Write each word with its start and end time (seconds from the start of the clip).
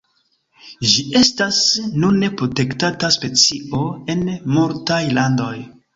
Ĝi 0.93 1.03
estas 1.19 1.59
nune 2.05 2.29
protektata 2.41 3.11
specio 3.19 3.85
en 4.15 4.25
multaj 4.57 5.03
landoj. 5.21 5.55